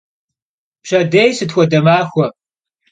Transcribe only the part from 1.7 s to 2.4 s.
maxue?